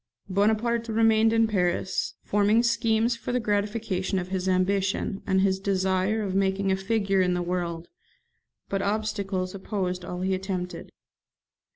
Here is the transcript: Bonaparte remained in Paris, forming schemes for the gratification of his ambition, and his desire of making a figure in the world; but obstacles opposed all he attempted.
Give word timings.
Bonaparte 0.27 0.87
remained 0.87 1.31
in 1.31 1.45
Paris, 1.45 2.15
forming 2.23 2.63
schemes 2.63 3.15
for 3.15 3.31
the 3.31 3.39
gratification 3.39 4.17
of 4.17 4.29
his 4.29 4.49
ambition, 4.49 5.21
and 5.27 5.41
his 5.41 5.59
desire 5.59 6.23
of 6.23 6.33
making 6.33 6.71
a 6.71 6.75
figure 6.75 7.21
in 7.21 7.35
the 7.35 7.43
world; 7.43 7.87
but 8.67 8.81
obstacles 8.81 9.53
opposed 9.53 10.03
all 10.03 10.21
he 10.21 10.33
attempted. 10.33 10.91